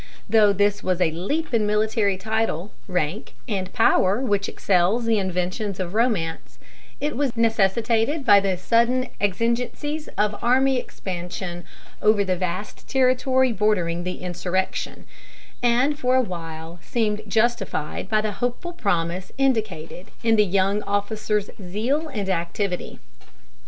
[0.27, 5.79] Though this was a leap in military title, rank, and power which excels the inventions
[5.79, 6.57] of romance,
[6.99, 11.65] it was necessitated by the sudden exigencies of army expansion
[12.01, 15.05] over the vast territory bordering the insurrection,
[15.61, 21.51] and for a while seemed justified by the hopeful promise indicated in the young officer's
[21.61, 22.97] zeal and activity.